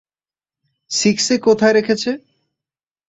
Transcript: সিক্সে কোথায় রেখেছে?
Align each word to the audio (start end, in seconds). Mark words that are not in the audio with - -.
সিক্সে 0.91 1.35
কোথায় 1.39 1.73
রেখেছে? 1.73 2.11